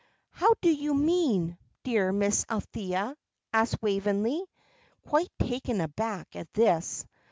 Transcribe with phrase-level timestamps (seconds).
[0.31, 3.15] "How do you mean, dear Miss Althea?"
[3.53, 4.43] asked Waveney,
[5.07, 7.05] quite taken aback at this.